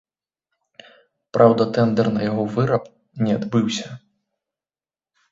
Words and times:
Праўда, 1.37 1.67
тэндар 1.77 2.09
на 2.15 2.21
яго 2.27 2.45
выраб 2.53 2.83
не 3.27 3.33
адбыўся. 3.41 3.87